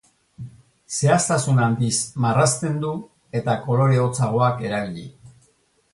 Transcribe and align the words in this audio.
Zehaztasun 0.99 1.59
handiz 1.65 1.93
marrazten 2.25 2.81
du 2.85 2.95
eta 3.41 3.57
kolore 3.67 4.03
hotzagoak 4.07 4.65
erabili. 4.71 5.05